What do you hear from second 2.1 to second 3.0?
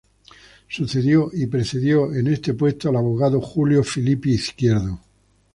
en este puesto al